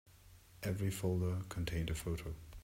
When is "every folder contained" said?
0.63-1.91